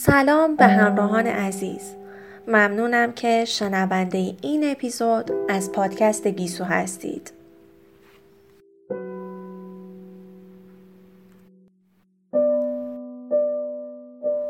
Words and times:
سلام 0.00 0.56
به 0.56 0.64
همراهان 0.66 1.26
عزیز 1.26 1.94
ممنونم 2.48 3.12
که 3.12 3.44
شنونده 3.44 4.34
این 4.42 4.70
اپیزود 4.70 5.30
از 5.48 5.72
پادکست 5.72 6.26
گیسو 6.26 6.64
هستید 6.64 7.32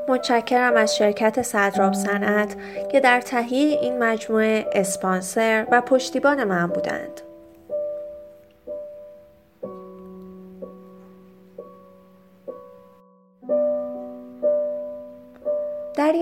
متشکرم 0.09 0.77
از 0.77 0.97
شرکت 0.97 1.43
صدراب 1.43 1.93
صنعت 1.93 2.57
که 2.93 3.01
در 3.01 3.21
تهیه 3.21 3.79
این 3.81 3.99
مجموعه 3.99 4.67
اسپانسر 4.73 5.67
و 5.73 5.81
پشتیبان 5.81 6.45
من 6.45 6.67
بودند. 6.67 7.28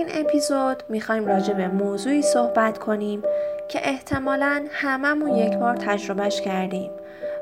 این 0.07 0.25
اپیزود 0.25 0.83
می‌خوایم 0.89 1.25
راجع 1.25 1.53
به 1.53 1.67
موضوعی 1.67 2.21
صحبت 2.21 2.77
کنیم 2.77 3.23
که 3.69 3.79
احتمالا 3.89 4.65
هممون 4.71 5.35
یک 5.35 5.57
بار 5.57 5.75
تجربهش 5.75 6.41
کردیم 6.41 6.91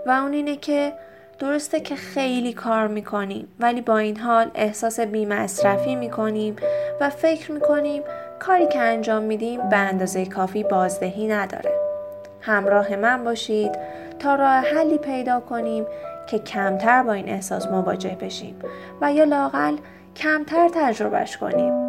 و 0.05 0.11
اون 0.11 0.33
اینه 0.33 0.55
که 0.55 0.93
درسته 1.39 1.79
که 1.79 1.95
خیلی 1.95 2.53
کار 2.53 2.87
می‌کنیم 2.87 3.47
ولی 3.59 3.81
با 3.81 3.97
این 3.97 4.17
حال 4.17 4.51
احساس 4.55 4.99
بیمصرفی 4.99 5.95
می‌کنیم 5.95 6.55
و 7.01 7.09
فکر 7.09 7.51
می‌کنیم 7.51 8.03
کاری 8.39 8.67
که 8.67 8.79
انجام 8.79 9.23
میدیم 9.23 9.69
به 9.69 9.77
اندازه 9.77 10.25
کافی 10.25 10.63
بازدهی 10.63 11.27
نداره. 11.27 11.71
همراه 12.41 12.95
من 12.95 13.23
باشید 13.23 13.71
تا 14.19 14.35
راه 14.35 14.65
حلی 14.75 14.97
پیدا 14.97 15.39
کنیم 15.39 15.85
که 16.29 16.39
کمتر 16.39 17.03
با 17.03 17.13
این 17.13 17.29
احساس 17.29 17.67
مواجه 17.67 18.17
بشیم 18.21 18.59
و 19.01 19.13
یا 19.13 19.23
لاقل 19.23 19.75
کمتر 20.15 20.69
تجربهش 20.75 21.37
کنیم. 21.37 21.84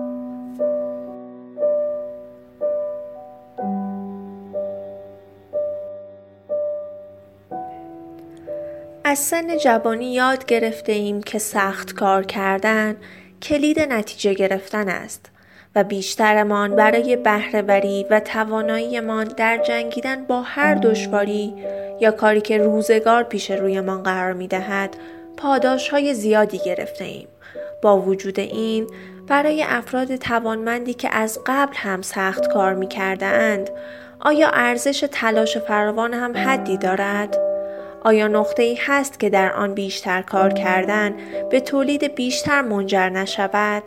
از 9.09 9.19
سن 9.19 9.57
جوانی 9.57 10.13
یاد 10.13 10.45
گرفته 10.45 10.93
ایم 10.93 11.23
که 11.23 11.39
سخت 11.39 11.93
کار 11.93 12.23
کردن 12.23 12.97
کلید 13.43 13.81
نتیجه 13.81 14.35
گرفتن 14.35 14.89
است 14.89 15.31
و 15.75 15.85
بیشترمان 15.85 16.77
برای 16.77 17.17
بهرهوری 17.17 18.07
و 18.11 18.21
تواناییمان 18.21 19.25
در 19.25 19.59
جنگیدن 19.59 20.25
با 20.25 20.43
هر 20.43 20.75
دشواری 20.75 21.55
یا 22.01 22.11
کاری 22.11 22.41
که 22.41 22.59
روزگار 22.59 23.23
پیش 23.23 23.51
رویمان 23.51 24.03
قرار 24.03 24.33
می 24.33 24.49
دهد 24.49 24.97
پاداش 25.37 25.89
های 25.89 26.15
زیادی 26.15 26.59
گرفته 26.59 27.05
ایم. 27.05 27.29
با 27.83 28.01
وجود 28.01 28.41
این 28.41 28.87
برای 29.27 29.63
افراد 29.63 30.17
توانمندی 30.17 30.95
که 30.95 31.09
از 31.13 31.39
قبل 31.47 31.75
هم 31.77 32.03
سخت 32.03 32.53
کار 32.53 32.75
می 32.75 32.89
کرده 32.89 33.27
اند 33.27 33.71
آیا 34.21 34.49
ارزش 34.49 35.05
تلاش 35.13 35.59
فراوان 35.59 36.15
هم 36.15 36.37
حدی 36.37 36.77
دارد؟ 36.77 37.46
آیا 38.07 38.29
نقطه 38.29 38.63
ای 38.63 38.79
هست 38.87 39.21
که 39.21 39.31
در 39.31 39.53
آن 39.53 39.75
بیشتر 39.75 40.23
کار 40.23 40.53
کردن 40.53 41.15
به 41.51 41.61
تولید 41.61 42.15
بیشتر 42.15 42.63
منجر 42.63 43.09
نشود؟ 43.09 43.83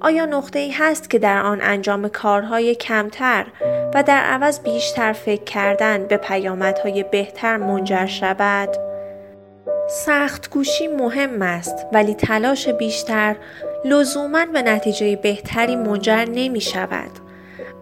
آیا 0.00 0.26
نقطه 0.26 0.58
ای 0.58 0.70
هست 0.70 1.10
که 1.10 1.18
در 1.18 1.42
آن 1.42 1.60
انجام 1.62 2.08
کارهای 2.08 2.74
کمتر 2.74 3.46
و 3.94 4.02
در 4.02 4.20
عوض 4.20 4.60
بیشتر 4.60 5.12
فکر 5.12 5.44
کردن 5.44 6.06
به 6.06 6.16
پیامدهای 6.16 7.02
بهتر 7.02 7.56
منجر 7.56 8.06
شود؟ 8.06 8.68
سخت 9.90 10.50
گوشی 10.50 10.88
مهم 10.88 11.42
است 11.42 11.86
ولی 11.92 12.14
تلاش 12.14 12.68
بیشتر 12.68 13.36
لزوما 13.84 14.46
به 14.46 14.62
نتیجه 14.62 15.16
بهتری 15.16 15.76
منجر 15.76 16.24
نمی 16.24 16.60
شود. 16.60 17.10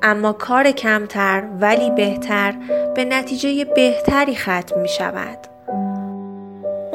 اما 0.03 0.33
کار 0.33 0.71
کمتر 0.71 1.45
ولی 1.61 1.91
بهتر 1.91 2.55
به 2.95 3.05
نتیجه 3.05 3.65
بهتری 3.65 4.37
ختم 4.37 4.81
می 4.81 4.89
شود. 4.89 5.56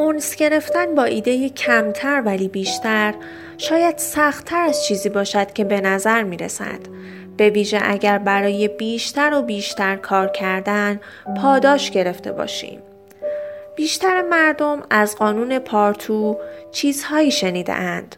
اونس 0.02 0.36
گرفتن 0.36 0.96
با 0.96 1.04
ایده 1.04 1.50
کمتر 1.50 2.22
ولی 2.26 2.48
بیشتر 2.48 3.14
شاید 3.58 3.98
سختتر 3.98 4.62
از 4.62 4.86
چیزی 4.86 5.10
باشد 5.10 5.54
که 5.54 5.64
به 5.64 5.82
نظر 5.82 6.24
می 6.24 6.38
رسد. 6.38 6.80
به 7.38 7.50
ویژه 7.50 7.80
اگر 7.84 8.18
برای 8.18 8.68
بیشتر 8.68 9.34
و 9.34 9.42
بیشتر 9.42 9.96
کار 9.96 10.28
کردن 10.28 11.00
پاداش 11.42 11.92
گرفته 11.92 12.32
باشیم. 12.32 12.80
بیشتر 13.76 14.22
مردم 14.22 14.84
از 14.90 15.16
قانون 15.16 15.60
پارتو 15.60 16.38
چیزهایی 16.72 17.32
شنیده 17.32 17.74
اند. 17.74 18.16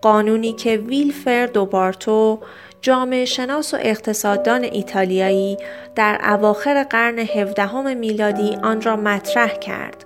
قانونی 0.00 0.52
که 0.52 0.76
ویلفر 0.76 1.46
دوبارتو 1.46 2.40
جامعه 2.80 3.24
شناس 3.24 3.74
و 3.74 3.76
اقتصاددان 3.80 4.64
ایتالیایی 4.64 5.56
در 5.94 6.20
اواخر 6.24 6.84
قرن 6.84 7.18
هفدهم 7.18 7.96
میلادی 7.96 8.58
آن 8.62 8.80
را 8.80 8.96
مطرح 8.96 9.54
کرد 9.54 10.04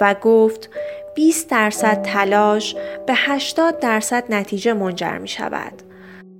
و 0.00 0.14
گفت 0.14 0.70
20 1.14 1.50
درصد 1.50 2.02
تلاش 2.02 2.76
به 3.06 3.14
80 3.16 3.80
درصد 3.80 4.24
نتیجه 4.28 4.72
منجر 4.72 5.18
می 5.18 5.28
شود. 5.28 5.87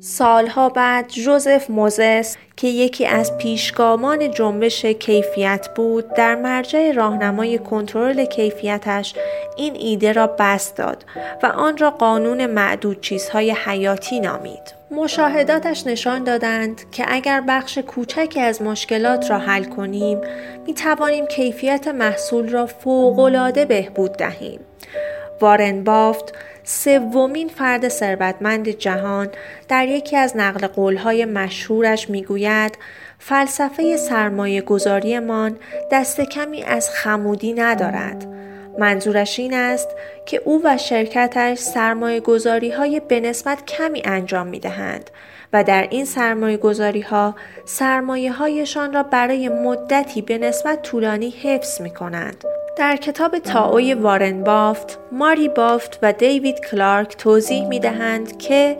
سالها 0.00 0.68
بعد 0.68 1.08
جوزف 1.08 1.70
موزس 1.70 2.36
که 2.56 2.68
یکی 2.68 3.06
از 3.06 3.38
پیشگامان 3.38 4.30
جنبش 4.30 4.84
کیفیت 4.84 5.68
بود 5.74 6.14
در 6.14 6.34
مرجع 6.34 6.92
راهنمای 6.92 7.58
کنترل 7.58 8.24
کیفیتش 8.24 9.14
این 9.56 9.74
ایده 9.74 10.12
را 10.12 10.26
بست 10.26 10.76
داد 10.76 11.04
و 11.42 11.46
آن 11.46 11.76
را 11.76 11.90
قانون 11.90 12.46
معدود 12.46 13.00
چیزهای 13.00 13.50
حیاتی 13.50 14.20
نامید. 14.20 14.74
مشاهداتش 14.90 15.86
نشان 15.86 16.24
دادند 16.24 16.90
که 16.90 17.04
اگر 17.08 17.40
بخش 17.48 17.78
کوچکی 17.78 18.40
از 18.40 18.62
مشکلات 18.62 19.30
را 19.30 19.38
حل 19.38 19.64
کنیم 19.64 20.20
می 20.66 20.74
توانیم 20.74 21.26
کیفیت 21.26 21.88
محصول 21.88 22.48
را 22.48 22.66
فوقالعاده 22.66 23.64
بهبود 23.64 24.12
دهیم. 24.12 24.60
وارن 25.40 25.84
بافت 25.84 26.34
سومین 26.64 27.48
فرد 27.48 27.88
ثروتمند 27.88 28.68
جهان 28.68 29.28
در 29.68 29.88
یکی 29.88 30.16
از 30.16 30.36
نقل 30.36 30.66
قولهای 30.66 31.24
مشهورش 31.24 32.10
می‌گوید 32.10 32.78
فلسفه 33.18 33.96
سرمایه 33.96 34.60
گذاریمان 34.60 35.56
دست 35.92 36.20
کمی 36.20 36.62
از 36.62 36.90
خمودی 36.90 37.52
ندارد. 37.52 38.47
منظورش 38.78 39.38
این 39.38 39.54
است 39.54 39.88
که 40.26 40.42
او 40.44 40.60
و 40.64 40.76
شرکتش 40.76 41.58
سرمایه 41.58 42.20
گذاری 42.20 42.70
های 42.70 43.00
به 43.00 43.20
نسبت 43.20 43.66
کمی 43.66 44.02
انجام 44.04 44.46
می 44.46 44.60
دهند 44.60 45.10
و 45.52 45.64
در 45.64 45.86
این 45.90 46.04
سرمایه 46.04 46.56
گذاری 46.56 47.00
ها 47.00 47.34
سرمایه 47.64 48.32
هایشان 48.32 48.92
را 48.92 49.02
برای 49.02 49.48
مدتی 49.48 50.22
به 50.22 50.38
نسبت 50.38 50.82
طولانی 50.82 51.30
حفظ 51.30 51.80
می 51.80 51.90
کنند. 51.90 52.44
در 52.76 52.96
کتاب 52.96 53.38
تاوی 53.38 53.94
وارن 53.94 54.44
بافت، 54.44 54.98
ماری 55.12 55.48
بافت 55.48 55.98
و 56.02 56.12
دیوید 56.12 56.60
کلارک 56.70 57.16
توضیح 57.16 57.66
می 57.66 57.80
دهند 57.80 58.38
که 58.38 58.76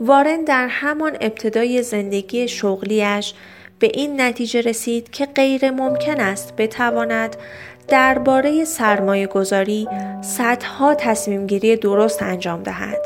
وارن 0.00 0.44
در 0.44 0.68
همان 0.68 1.16
ابتدای 1.20 1.82
زندگی 1.82 2.48
شغلیش 2.48 3.34
به 3.78 3.90
این 3.94 4.20
نتیجه 4.20 4.60
رسید 4.60 5.10
که 5.10 5.26
غیر 5.26 5.70
ممکن 5.70 6.20
است 6.20 6.56
بتواند 6.56 7.36
درباره 7.88 8.64
سرمایه 8.64 9.26
گذاری 9.26 9.88
صدها 10.22 10.94
تصمیم 10.94 11.46
گیری 11.46 11.76
درست 11.76 12.22
انجام 12.22 12.62
دهد. 12.62 12.98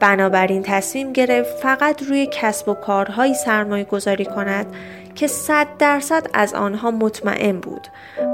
بنابراین 0.00 0.62
تصمیم 0.62 1.12
گرفت 1.12 1.56
فقط 1.56 2.02
روی 2.02 2.28
کسب 2.32 2.68
و 2.68 2.74
کارهایی 2.74 3.34
سرمایه 3.34 3.84
گذاری 3.84 4.24
کند 4.24 4.66
که 5.14 5.26
صد 5.26 5.66
درصد 5.78 6.26
از 6.34 6.54
آنها 6.54 6.90
مطمئن 6.90 7.60
بود 7.60 7.88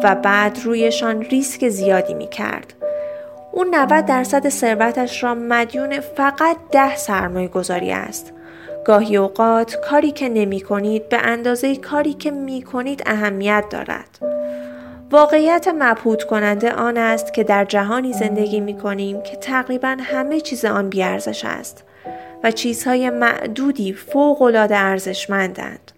و 0.04 0.15
بعد 0.15 0.59
رویشان 0.65 1.22
ریسک 1.22 1.69
زیادی 1.69 2.15
می 2.15 2.28
کرد. 2.28 2.75
او 3.53 3.65
90 3.65 4.06
درصد 4.06 4.49
ثروتش 4.49 5.25
را 5.25 5.35
مدیون 5.35 6.00
فقط 6.00 6.56
ده 6.73 6.96
سرمایه 6.96 7.49
گذاری 7.49 7.93
است. 7.93 8.32
گاهی 8.85 9.17
اوقات 9.17 9.76
کاری 9.90 10.11
که 10.11 10.29
نمی 10.29 10.61
کنید 10.61 11.08
به 11.08 11.19
اندازه 11.19 11.76
کاری 11.76 12.12
که 12.12 12.31
می 12.31 12.62
کنید 12.62 13.02
اهمیت 13.06 13.64
دارد. 13.70 14.27
واقعیت 15.10 15.69
مبهوت 15.75 16.25
کننده 16.25 16.72
آن 16.72 16.96
است 16.96 17.34
که 17.34 17.44
در 17.44 17.64
جهانی 17.64 18.12
زندگی 18.12 18.60
می 18.60 18.78
کنیم 18.78 19.22
که 19.22 19.37
تقریبا 19.37 19.96
همه 20.00 20.40
چیز 20.40 20.64
آن 20.64 20.88
بیارزش 20.88 21.44
است 21.44 21.84
و 22.44 22.50
چیزهای 22.50 23.10
معدودی 23.10 23.93
فوق 23.93 24.43
العاده 24.43 24.76
ارزشمندند. 24.76 25.93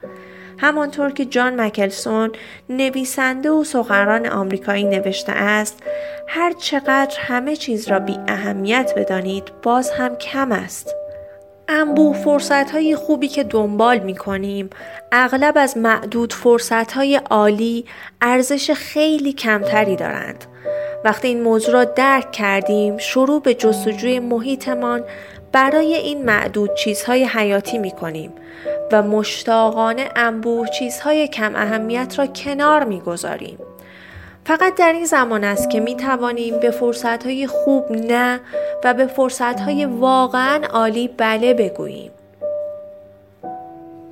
همانطور 0.59 1.11
که 1.11 1.25
جان 1.25 1.61
مکلسون 1.61 2.33
نویسنده 2.69 3.51
و 3.51 3.65
سخنران 3.65 4.27
آمریکایی 4.27 4.85
نوشته 4.85 5.33
است 5.33 5.83
هر 6.29 6.53
چقدر 6.53 7.17
همه 7.19 7.57
چیز 7.57 7.89
را 7.89 7.99
بی 7.99 8.19
اهمیت 8.29 8.93
بدانید 8.97 9.45
باز 9.63 9.91
هم 9.91 10.17
کم 10.17 10.53
است. 10.53 10.95
انبوه 11.73 12.17
فرصت 12.17 12.71
های 12.71 12.97
خوبی 12.97 13.29
که 13.29 13.45
دنبال 13.45 13.99
می 13.99 14.17
کنیم 14.17 14.71
اغلب 15.13 15.55
از 15.57 15.77
معدود 15.77 16.33
فرصت 16.33 16.93
های 16.93 17.17
عالی 17.17 17.85
ارزش 18.21 18.71
خیلی 18.71 19.33
کمتری 19.33 19.97
دارند 19.97 20.45
وقتی 21.05 21.29
این 21.29 21.43
موضوع 21.43 21.75
را 21.75 21.85
درک 21.85 22.33
کردیم 22.33 22.99
شروع 22.99 23.43
به 23.43 23.55
جستجوی 23.55 24.19
محیطمان 24.19 25.05
برای 25.53 25.95
این 25.95 26.25
معدود 26.25 26.75
چیزهای 26.75 27.25
حیاتی 27.25 27.79
می 27.79 27.91
کنیم 27.91 28.33
و 28.93 29.03
مشتاقانه 29.03 30.09
انبوه 30.17 30.69
چیزهای 30.69 31.29
کم 31.29 31.57
اهمیت 31.57 32.19
را 32.19 32.27
کنار 32.27 32.85
می 32.85 33.01
گذاریم. 33.01 33.59
فقط 34.51 34.75
در 34.75 34.93
این 34.93 35.05
زمان 35.05 35.45
است 35.45 35.71
که 35.71 35.81
می 35.81 35.97
توانیم 35.97 36.61
به 36.61 36.71
فرصتهای 36.71 37.47
خوب 37.47 37.93
نه 37.93 38.41
و 38.85 38.95
به 38.95 39.07
فرصتهای 39.07 39.85
واقعا 39.85 40.67
عالی 40.67 41.09
بله 41.09 41.55
بگوییم. 41.55 42.11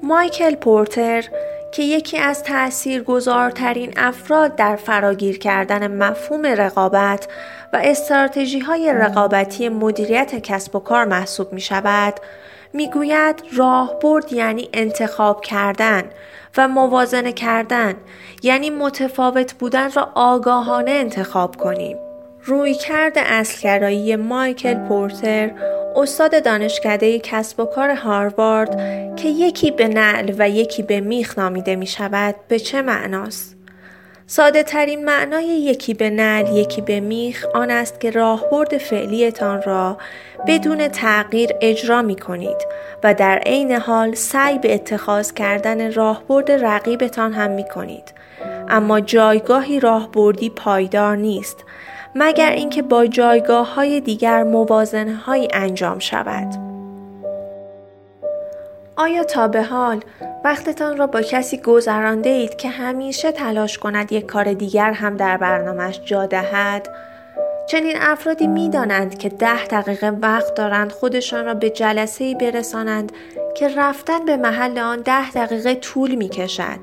مایکل 0.02 0.54
پورتر 0.54 1.24
که 1.72 1.82
یکی 1.82 2.18
از 2.18 2.42
تأثیرگذارترین 2.42 3.92
افراد 3.96 4.56
در 4.56 4.76
فراگیر 4.76 5.38
کردن 5.38 5.86
مفهوم 5.86 6.46
رقابت 6.46 7.28
و 7.72 7.80
استراتژی 7.82 8.58
های 8.58 8.92
رقابتی 8.92 9.68
مدیریت 9.68 10.42
کسب 10.42 10.76
و 10.76 10.78
کار 10.78 11.04
محسوب 11.04 11.52
می 11.52 11.60
شود، 11.60 12.14
می 12.72 12.90
گوید 12.90 13.42
راهبرد 13.56 14.32
یعنی 14.32 14.68
انتخاب 14.72 15.40
کردن 15.40 16.02
و 16.56 16.68
موازنه 16.68 17.32
کردن 17.32 17.94
یعنی 18.42 18.70
متفاوت 18.70 19.54
بودن 19.54 19.90
را 19.90 20.08
آگاهانه 20.14 20.90
انتخاب 20.90 21.56
کنیم. 21.56 21.96
رویکرد 22.44 23.12
اصلگرایی 23.16 24.16
مایکل 24.16 24.74
پورتر 24.74 25.50
استاد 25.96 26.44
دانشکده 26.44 27.18
کسب 27.18 27.60
و 27.60 27.64
کار 27.64 27.90
هاروارد 27.90 28.76
که 29.16 29.28
یکی 29.28 29.70
به 29.70 29.88
نعل 29.88 30.34
و 30.38 30.48
یکی 30.48 30.82
به 30.82 31.00
میخ 31.00 31.38
نامیده 31.38 31.76
می 31.76 31.86
شود 31.86 32.34
به 32.48 32.58
چه 32.58 32.82
معناست؟ 32.82 33.57
ساده 34.30 34.62
ترین 34.62 35.04
معنای 35.04 35.44
یکی 35.44 35.94
به 35.94 36.10
نل 36.10 36.56
یکی 36.56 36.80
به 36.80 37.00
میخ 37.00 37.46
آن 37.54 37.70
است 37.70 38.00
که 38.00 38.10
راهبرد 38.10 38.78
فعلیتان 38.78 39.62
را 39.62 39.98
بدون 40.46 40.88
تغییر 40.88 41.50
اجرا 41.60 42.02
می 42.02 42.16
کنید 42.16 42.56
و 43.04 43.14
در 43.14 43.38
عین 43.38 43.72
حال 43.72 44.14
سعی 44.14 44.58
به 44.58 44.74
اتخاذ 44.74 45.32
کردن 45.32 45.92
راهبرد 45.92 46.50
رقیبتان 46.50 47.32
هم 47.32 47.50
می 47.50 47.64
کنید. 47.68 48.12
اما 48.68 49.00
جایگاهی 49.00 49.80
راهبردی 49.80 50.50
پایدار 50.50 51.16
نیست 51.16 51.64
مگر 52.14 52.50
اینکه 52.50 52.82
با 52.82 53.06
جایگاه 53.06 53.74
های 53.74 54.00
دیگر 54.00 54.42
موازنه 54.42 55.18
انجام 55.52 55.98
شود. 55.98 56.67
آیا 58.98 59.24
تا 59.24 59.48
به 59.48 59.62
حال 59.62 60.00
وقتتان 60.44 60.96
را 60.96 61.06
با 61.06 61.22
کسی 61.22 61.58
گذرانده 61.58 62.30
اید 62.30 62.56
که 62.56 62.68
همیشه 62.68 63.32
تلاش 63.32 63.78
کند 63.78 64.12
یک 64.12 64.26
کار 64.26 64.52
دیگر 64.52 64.92
هم 64.92 65.16
در 65.16 65.36
برنامهش 65.36 66.00
جا 66.04 66.26
دهد؟ 66.26 66.88
چنین 67.68 67.96
افرادی 68.00 68.46
می 68.46 68.70
دانند 68.70 69.18
که 69.18 69.28
ده 69.28 69.66
دقیقه 69.66 70.10
وقت 70.10 70.54
دارند 70.54 70.92
خودشان 70.92 71.44
را 71.44 71.54
به 71.54 71.70
جلسه 71.70 72.24
ای 72.24 72.34
برسانند 72.34 73.12
که 73.56 73.68
رفتن 73.76 74.24
به 74.24 74.36
محل 74.36 74.78
آن 74.78 75.00
ده 75.00 75.30
دقیقه 75.30 75.74
طول 75.74 76.14
می 76.14 76.28
کشد. 76.28 76.78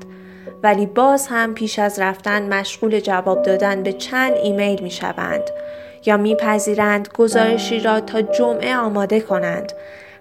ولی 0.62 0.86
باز 0.86 1.26
هم 1.26 1.54
پیش 1.54 1.78
از 1.78 1.98
رفتن 1.98 2.54
مشغول 2.54 3.00
جواب 3.00 3.42
دادن 3.42 3.82
به 3.82 3.92
چند 3.92 4.32
ایمیل 4.32 4.82
می 4.82 4.90
شوند 4.90 5.50
یا 6.06 6.16
میپذیرند 6.16 7.08
گزارشی 7.18 7.80
را 7.80 8.00
تا 8.00 8.22
جمعه 8.22 8.76
آماده 8.76 9.20
کنند 9.20 9.72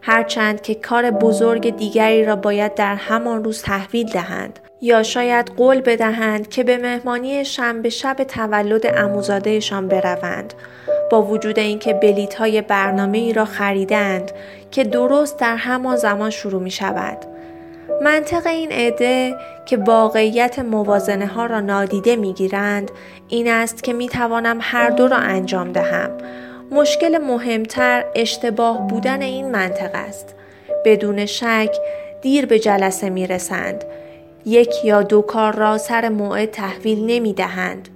هرچند 0.08 0.62
که 0.62 0.76
کار 0.76 1.12
بزرگ 1.12 1.76
دیگری 1.78 2.26
را 2.26 2.36
باید 2.36 2.76
در 2.76 2.96
همان 2.96 3.44
روز 3.44 3.62
تحویل 3.62 4.10
دهند 4.10 4.60
یا 4.82 5.04
شاید 5.04 5.52
قول 5.58 5.82
بدهند 5.82 6.50
که 6.50 6.64
به 6.64 6.78
مهمانی 6.78 7.46
شنبه 7.46 7.90
شب 7.90 8.16
تولد 8.24 8.86
اموزادهشان 8.98 9.88
بروند 9.88 10.54
با 11.12 11.22
وجود 11.22 11.60
اینکه 11.60 11.94
بلیت 11.94 12.36
های 12.36 12.62
برنامه 12.62 13.18
ای 13.18 13.34
را 13.34 13.46
خریدند 13.46 14.32
که 14.72 14.84
درست 14.84 15.40
در 15.40 15.56
همان 15.56 15.96
زمان 15.96 16.30
شروع 16.30 16.62
می 16.62 16.72
شود. 16.72 17.18
منطق 18.02 18.48
این 18.48 18.72
عده 18.72 19.36
که 19.66 19.78
واقعیت 19.78 20.60
موازنه 20.60 21.28
ها 21.28 21.46
را 21.46 21.60
نادیده 21.60 22.16
می 22.16 22.34
گیرند 22.34 22.92
این 23.28 23.48
است 23.48 23.84
که 23.84 23.94
می 23.94 24.08
توانم 24.08 24.58
هر 24.62 24.90
دو 24.90 25.08
را 25.08 25.18
انجام 25.18 25.72
دهم 25.72 26.10
مشکل 26.72 27.18
مهمتر 27.18 28.06
اشتباه 28.16 28.88
بودن 28.88 29.22
این 29.22 29.52
منطق 29.52 29.92
است. 29.94 30.36
بدون 30.86 31.26
شک 31.26 31.76
دیر 32.22 32.46
به 32.46 32.60
جلسه 32.60 33.10
می 33.10 33.28
رسند. 33.28 33.84
یک 34.46 34.86
یا 34.86 35.02
دو 35.02 35.22
کار 35.22 35.56
را 35.56 35.78
سر 35.78 36.10
موعد 36.10 36.52
تحویل 36.52 37.06
نمی 37.06 37.34
دهند. 37.34 37.90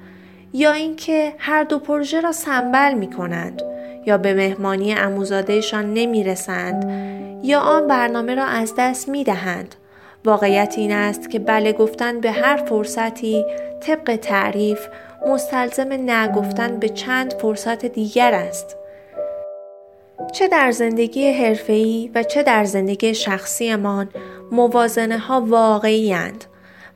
یا 0.54 0.72
اینکه 0.72 1.34
هر 1.38 1.64
دو 1.64 1.80
پروژه 1.80 2.22
را 2.22 2.32
سنبل 2.32 2.94
می 2.94 3.10
کنند. 3.10 3.62
یا 4.06 4.18
به 4.18 4.34
مهمانی 4.34 4.94
اموزادهشان 4.94 5.94
نمی 5.94 6.24
رسند. 6.24 6.92
یا 7.44 7.60
آن 7.60 7.88
برنامه 7.88 8.36
را 8.36 8.46
از 8.46 8.74
دست 8.78 9.10
می 9.10 9.24
دهند. 9.24 9.76
واقعیت 10.26 10.74
این 10.78 10.92
است 10.92 11.30
که 11.30 11.40
بله 11.40 11.74
گفتن 11.74 12.20
به 12.20 12.32
هر 12.32 12.58
فرصتی 12.58 13.46
طبق 13.82 14.16
تعریف 14.16 14.88
مستلزم 15.28 15.94
نگفتن 15.94 16.80
به 16.80 16.90
چند 16.90 17.34
فرصت 17.34 17.86
دیگر 17.86 18.34
است. 18.34 18.76
چه 20.34 20.48
در 20.48 20.72
زندگی 20.72 21.32
حرفه‌ای 21.32 22.12
و 22.16 22.24
چه 22.24 22.44
در 22.44 22.66
زندگی 22.66 23.16
شخصیمان 23.16 24.10
موازنه 24.52 25.18
ها 25.18 25.42
واقعی 25.42 26.14
هند 26.14 26.46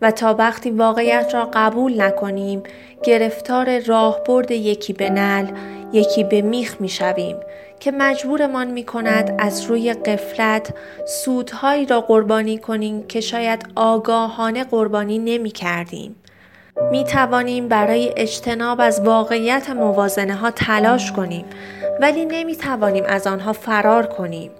و 0.01 0.11
تا 0.11 0.33
وقتی 0.33 0.71
واقعیت 0.71 1.33
را 1.33 1.49
قبول 1.53 2.01
نکنیم 2.01 2.63
گرفتار 3.03 3.79
راهبرد 3.79 4.51
یکی 4.51 4.93
به 4.93 5.09
نل 5.09 5.47
یکی 5.93 6.23
به 6.23 6.41
میخ 6.41 6.81
می 6.81 6.89
شویم 6.89 7.37
که 7.79 7.91
مجبورمان 7.91 8.67
می 8.67 8.83
کند 8.83 9.35
از 9.39 9.61
روی 9.61 9.93
قفلت 9.93 10.73
سودهایی 11.07 11.85
را 11.85 12.01
قربانی 12.01 12.57
کنیم 12.57 13.07
که 13.07 13.21
شاید 13.21 13.65
آگاهانه 13.75 14.63
قربانی 14.63 15.19
نمی 15.19 15.51
کردیم. 15.51 16.15
می 16.91 17.03
توانیم 17.03 17.67
برای 17.67 18.13
اجتناب 18.17 18.81
از 18.81 19.01
واقعیت 19.01 19.69
موازنه 19.69 20.33
ها 20.33 20.51
تلاش 20.51 21.11
کنیم 21.11 21.45
ولی 22.01 22.25
نمی 22.25 22.55
توانیم 22.55 23.03
از 23.07 23.27
آنها 23.27 23.53
فرار 23.53 24.05
کنیم. 24.05 24.51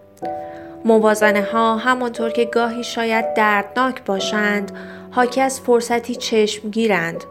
موازنه 0.86 1.42
ها 1.42 1.75
همانطور 1.77 2.30
که 2.30 2.45
گاهی 2.45 2.83
شاید 2.83 3.33
دردناک 3.33 4.04
باشند 4.06 4.71
حاکی 5.12 5.42
از 5.42 5.60
فرصتی 5.60 6.15
چشم 6.15 6.69
گیرند. 6.69 7.24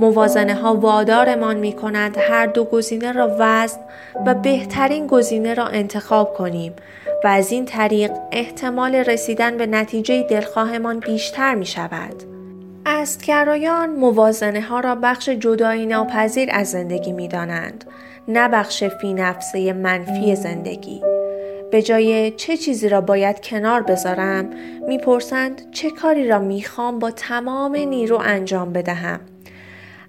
موازنه 0.00 0.54
ها 0.54 0.74
وادارمان 0.74 1.56
می 1.56 1.72
کنند 1.72 2.16
هر 2.18 2.46
دو 2.46 2.64
گزینه 2.64 3.12
را 3.12 3.36
وزن 3.38 3.80
و 4.26 4.34
بهترین 4.34 5.06
گزینه 5.06 5.54
را 5.54 5.66
انتخاب 5.66 6.34
کنیم 6.34 6.72
و 7.24 7.28
از 7.28 7.52
این 7.52 7.64
طریق 7.64 8.10
احتمال 8.32 8.94
رسیدن 8.94 9.56
به 9.56 9.66
نتیجه 9.66 10.22
دلخواهمان 10.22 11.00
بیشتر 11.00 11.54
می 11.54 11.66
شود. 11.66 12.31
استگرایان 12.86 13.90
موازنه 13.90 14.60
ها 14.60 14.80
را 14.80 14.94
بخش 14.94 15.28
جدایی 15.28 15.86
ناپذیر 15.86 16.48
از 16.52 16.70
زندگی 16.70 17.12
می 17.12 17.28
دانند. 17.28 17.84
نه 18.28 18.48
بخش 18.48 18.84
فی 18.84 19.14
نفسه 19.14 19.72
منفی 19.72 20.36
زندگی. 20.36 21.02
به 21.70 21.82
جای 21.82 22.30
چه 22.30 22.56
چیزی 22.56 22.88
را 22.88 23.00
باید 23.00 23.40
کنار 23.40 23.82
بذارم 23.82 24.50
می‌پرسند 24.88 25.70
چه 25.70 25.90
کاری 25.90 26.28
را 26.28 26.38
می‌خوام 26.38 26.98
با 26.98 27.10
تمام 27.10 27.76
نیرو 27.76 28.18
انجام 28.24 28.72
بدهم. 28.72 29.20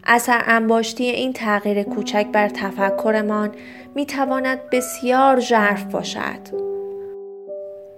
اثر 0.05 0.43
انباشتی 0.45 1.03
این 1.03 1.33
تغییر 1.33 1.83
کوچک 1.83 2.27
بر 2.31 2.49
تفکرمان 2.49 3.51
می‌تواند 3.95 4.69
بسیار 4.71 5.39
ژرف 5.39 5.83
باشد. 5.83 6.63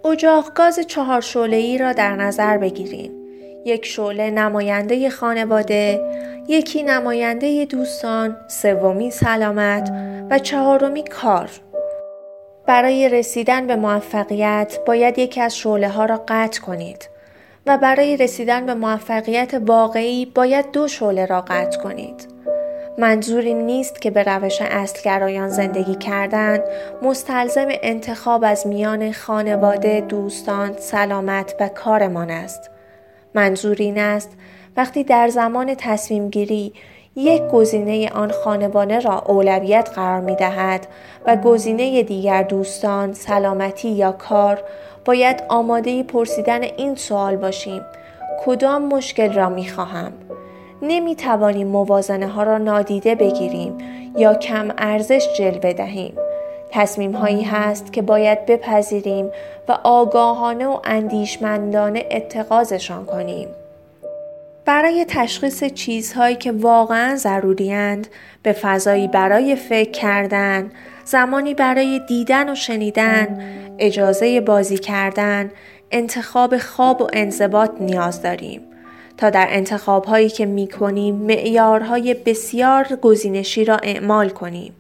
اجاق 0.06 0.54
گاز 0.54 0.80
چهار 0.80 1.26
ای 1.52 1.78
را 1.78 1.94
در 1.94 2.16
نظر 2.16 2.58
بگیرید. 2.58 3.25
یک 3.68 3.86
شعله 3.86 4.32
نماینده 4.32 5.10
خانواده، 5.10 6.02
یکی 6.48 6.84
نماینده 6.84 7.66
دوستان، 7.66 8.38
سومی 8.48 9.12
سلامت 9.12 9.92
و 10.30 10.40
چهارمی 10.40 11.04
کار. 11.04 11.50
برای 12.66 13.10
رسیدن 13.10 13.68
به 13.68 13.76
موفقیت 13.76 14.78
باید 14.86 15.20
یکی 15.20 15.42
از 15.42 15.58
شعله 15.58 15.90
ها 15.90 16.06
را 16.06 16.24
قطع 16.28 16.62
کنید 16.62 17.10
و 17.66 17.78
برای 17.78 18.18
رسیدن 18.18 18.66
به 18.66 18.74
موفقیت 18.74 19.62
واقعی 19.66 20.26
باید 20.26 20.72
دو 20.72 20.88
شعله 20.88 21.26
را 21.26 21.42
قطع 21.42 21.80
کنید. 21.80 22.28
منظوری 22.98 23.54
نیست 23.54 24.02
که 24.02 24.12
به 24.12 24.24
روش 24.24 24.62
اصلگرایان 24.62 25.50
زندگی 25.50 25.96
کردن 25.96 26.60
مستلزم 27.02 27.68
انتخاب 27.70 28.44
از 28.44 28.68
میان 28.68 29.12
خانواده، 29.12 30.02
دوستان، 30.02 30.74
سلامت 30.78 31.56
و 31.60 31.68
کارمان 31.70 32.30
است. 32.32 32.75
منظور 33.36 33.76
این 33.80 34.00
است 34.00 34.32
وقتی 34.78 35.04
در 35.04 35.28
زمان 35.28 35.76
تصمیم 35.76 36.30
گیری 36.30 36.74
یک 37.16 37.42
گزینه 37.42 38.10
آن 38.10 38.32
خانوانه 38.32 39.00
را 39.00 39.20
اولویت 39.20 39.90
قرار 39.96 40.22
می 40.22 40.36
دهد 40.36 40.88
و 41.26 41.36
گزینه 41.36 42.04
دیگر 42.04 42.44
دوستان، 42.44 43.14
سلامتی 43.14 43.90
یا 43.90 44.12
کار 44.12 44.64
باید 45.06 45.44
آماده 45.50 46.04
پرسیدن 46.04 46.64
این 46.64 46.96
سوال 46.96 47.36
باشیم 47.36 47.82
کدام 48.46 48.86
مشکل 48.86 49.34
را 49.34 49.50
می 49.50 49.70
خواهم؟ 49.70 50.14
نمی 50.82 51.16
توانیم 51.16 51.68
موازنه 51.68 52.28
ها 52.28 52.44
را 52.44 52.58
نادیده 52.58 53.16
بگیریم 53.16 53.78
یا 54.18 54.34
کم 54.34 54.74
ارزش 54.78 55.28
جلوه 55.38 55.74
دهیم 55.74 56.14
تصمیم 56.76 57.12
هایی 57.12 57.44
هست 57.44 57.94
که 57.94 58.02
باید 58.02 58.46
بپذیریم 58.46 59.30
و 59.68 59.72
آگاهانه 59.84 60.68
و 60.68 60.80
اندیشمندانه 60.84 62.06
اتقاضشان 62.12 63.06
کنیم. 63.06 63.48
برای 64.66 65.06
تشخیص 65.08 65.64
چیزهایی 65.64 66.36
که 66.36 66.52
واقعا 66.52 67.16
ضروریند 67.16 68.08
به 68.44 68.52
فضایی 68.54 69.08
برای 69.08 69.56
فکر 69.56 69.92
کردن، 69.92 70.72
زمانی 71.06 71.54
برای 71.54 72.02
دیدن 72.08 72.50
و 72.50 72.56
شنیدن، 72.56 73.40
اجازه 73.80 74.42
بازی 74.42 74.78
کردن، 74.78 75.52
انتخاب 75.92 76.58
خواب 76.58 77.02
و 77.02 77.08
انضباط 77.14 77.72
نیاز 77.80 78.22
داریم 78.22 78.62
تا 79.18 79.30
در 79.30 79.48
انتخاب 79.50 80.06
هایی 80.06 80.30
که 80.30 80.46
می 80.46 80.68
کنیم 80.68 81.16
معیارهای 81.16 82.14
بسیار 82.14 82.84
گزینشی 83.02 83.66
را 83.66 83.78
اعمال 83.78 84.30
کنیم 84.30 84.74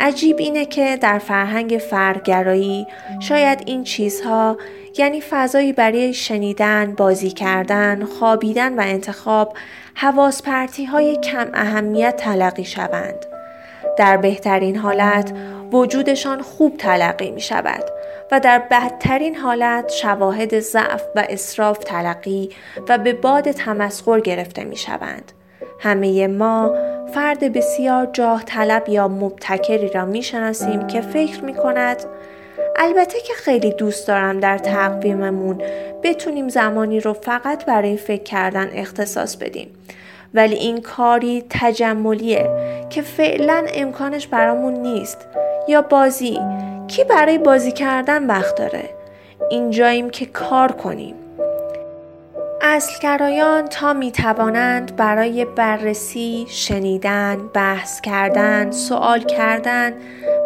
عجیب 0.00 0.36
اینه 0.38 0.64
که 0.64 0.96
در 0.96 1.18
فرهنگ 1.18 1.80
فرگرایی 1.90 2.86
شاید 3.20 3.62
این 3.66 3.84
چیزها 3.84 4.58
یعنی 4.98 5.20
فضایی 5.20 5.72
برای 5.72 6.14
شنیدن، 6.14 6.94
بازی 6.94 7.30
کردن، 7.30 8.04
خوابیدن 8.04 8.78
و 8.78 8.82
انتخاب 8.82 9.56
حواس 9.94 10.42
های 10.92 11.16
کم 11.16 11.50
اهمیت 11.54 12.16
تلقی 12.16 12.64
شوند. 12.64 13.26
در 13.98 14.16
بهترین 14.16 14.76
حالت 14.76 15.32
وجودشان 15.72 16.42
خوب 16.42 16.76
تلقی 16.76 17.30
می 17.30 17.40
شود 17.40 17.84
و 18.32 18.40
در 18.40 18.58
بدترین 18.70 19.36
حالت 19.36 19.92
شواهد 19.92 20.60
ضعف 20.60 21.02
و 21.14 21.26
اصراف 21.28 21.78
تلقی 21.78 22.50
و 22.88 22.98
به 22.98 23.12
باد 23.12 23.50
تمسخر 23.50 24.20
گرفته 24.20 24.64
می 24.64 24.76
شوند. 24.76 25.32
همه 25.80 26.26
ما 26.26 26.74
فرد 27.14 27.52
بسیار 27.52 28.08
جاه 28.12 28.44
طلب 28.44 28.88
یا 28.88 29.08
مبتکری 29.08 29.88
را 29.88 30.04
می 30.04 30.22
شناسیم 30.22 30.86
که 30.86 31.00
فکر 31.00 31.44
می 31.44 31.54
کند 31.54 32.04
البته 32.76 33.20
که 33.20 33.32
خیلی 33.34 33.72
دوست 33.72 34.08
دارم 34.08 34.40
در 34.40 34.58
تقویممون 34.58 35.62
بتونیم 36.02 36.48
زمانی 36.48 37.00
رو 37.00 37.12
فقط 37.12 37.64
برای 37.64 37.96
فکر 37.96 38.22
کردن 38.22 38.70
اختصاص 38.72 39.36
بدیم. 39.36 39.68
ولی 40.34 40.54
این 40.54 40.80
کاری 40.80 41.44
تجملیه 41.50 42.50
که 42.90 43.02
فعلا 43.02 43.66
امکانش 43.74 44.26
برامون 44.26 44.74
نیست. 44.74 45.26
یا 45.68 45.82
بازی؟ 45.82 46.38
کی 46.88 47.04
برای 47.04 47.38
بازی 47.38 47.72
کردن 47.72 48.26
وقت 48.26 48.56
داره؟ 48.58 48.90
اینجاییم 49.50 50.10
که 50.10 50.26
کار 50.26 50.72
کنیم. 50.72 51.14
اصلگرایان 52.66 53.66
تا 53.66 53.92
می 53.92 54.12
توانند 54.12 54.96
برای 54.96 55.44
بررسی، 55.44 56.46
شنیدن، 56.48 57.48
بحث 57.54 58.00
کردن، 58.00 58.70
سوال 58.70 59.20
کردن 59.20 59.92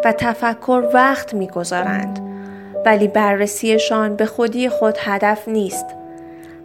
و 0.05 0.11
تفکر 0.11 0.89
وقت 0.93 1.33
می‌گذارند 1.33 2.19
ولی 2.85 3.07
بررسیشان 3.07 4.15
به 4.15 4.25
خودی 4.25 4.69
خود 4.69 4.97
هدف 4.99 5.47
نیست. 5.47 5.85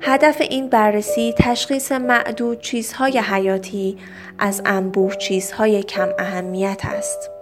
هدف 0.00 0.40
این 0.40 0.68
بررسی 0.68 1.34
تشخیص 1.38 1.92
معدود 1.92 2.60
چیزهای 2.60 3.18
حیاتی 3.18 3.98
از 4.38 4.62
انبوه 4.64 5.14
چیزهای 5.14 5.82
کم 5.82 6.08
اهمیت 6.18 6.80
است. 6.84 7.35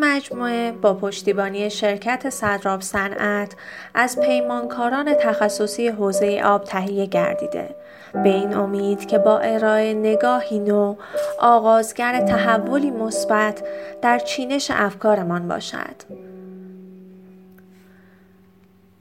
مجموعه 0.00 0.72
با 0.72 0.94
پشتیبانی 0.94 1.70
شرکت 1.70 2.30
صدراب 2.30 2.80
صنعت 2.80 3.52
از 3.94 4.20
پیمانکاران 4.20 5.14
تخصصی 5.14 5.88
حوزه 5.88 6.40
آب 6.44 6.64
تهیه 6.64 7.06
گردیده. 7.06 7.74
به 8.12 8.28
این 8.28 8.54
امید 8.54 9.06
که 9.06 9.18
با 9.18 9.38
ارائه 9.38 9.94
نگاهی 9.94 10.58
نو 10.58 10.94
آغازگر 11.38 12.20
تحولی 12.20 12.90
مثبت 12.90 13.62
در 14.02 14.18
چینش 14.18 14.70
افکارمان 14.74 15.48
باشد. 15.48 15.96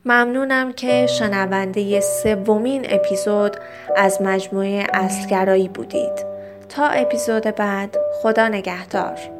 ممنونم 0.05 0.73
که 0.73 1.07
شنونده 1.07 2.01
سومین 2.01 2.85
اپیزود 2.89 3.57
از 3.95 4.21
مجموعه 4.21 4.87
اصلگرایی 4.93 5.67
بودید. 5.67 6.25
تا 6.69 6.87
اپیزود 6.87 7.43
بعد 7.43 7.97
خدا 8.21 8.47
نگهدار. 8.47 9.36